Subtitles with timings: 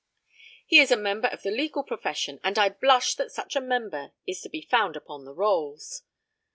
[0.65, 4.13] He is a member of the legal profession, and I blush that such a member
[4.25, 6.01] is to found upon the rolls.